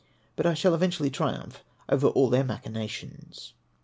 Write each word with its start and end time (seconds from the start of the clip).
But 0.35 0.47
I 0.47 0.55
shall 0.55 0.73
eventually 0.73 1.11
triumph 1.11 1.63
over 1.87 2.07
all 2.07 2.31
their 2.31 2.43
machinations. 2.43 3.53